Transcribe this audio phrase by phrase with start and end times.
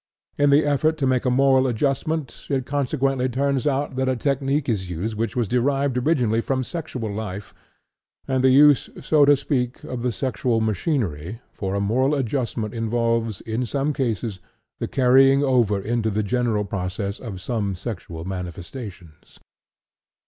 [0.35, 4.67] In the effort to make a moral adjustment it consequently turns out that a technique
[4.67, 7.53] is used which was derived originally from sexual life,
[8.27, 13.41] and the use, so to speak, of the sexual machinery for a moral adjustment involves,
[13.41, 14.39] in some cases,
[14.79, 19.37] the carrying over into the general process of some sexual manifestations."